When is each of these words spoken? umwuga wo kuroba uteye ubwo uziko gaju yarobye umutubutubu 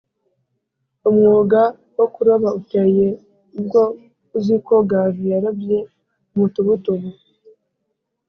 umwuga 1.09 1.59
wo 1.97 2.05
kuroba 2.13 2.49
uteye 2.59 3.07
ubwo 3.57 3.81
uziko 4.37 4.73
gaju 4.89 5.23
yarobye 5.33 5.77
umutubutubu 6.33 7.09